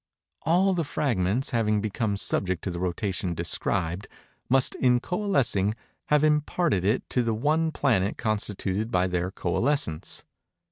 All 0.41 0.73
the 0.73 0.83
fragments 0.83 1.51
having 1.51 1.79
become 1.79 2.17
subject 2.17 2.63
to 2.63 2.71
the 2.71 2.79
rotation 2.79 3.35
described, 3.35 4.07
must, 4.49 4.73
in 4.73 4.99
coalescing, 4.99 5.75
have 6.07 6.23
imparted 6.23 6.83
it 6.83 7.07
to 7.11 7.21
the 7.21 7.35
one 7.35 7.71
planet 7.71 8.17
constituted 8.17 8.89
by 8.89 9.05
their 9.05 9.29
coalescence. 9.29 10.25